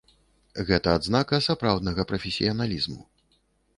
Гэта 0.69 0.95
адзнака 0.99 1.39
сапраўднага 1.47 2.07
прафесіяналізму! 2.13 2.99